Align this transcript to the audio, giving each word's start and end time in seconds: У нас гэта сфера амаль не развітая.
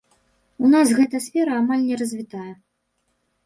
У 0.65 0.71
нас 0.75 0.93
гэта 1.01 1.21
сфера 1.27 1.51
амаль 1.61 1.87
не 1.93 2.03
развітая. 2.03 2.51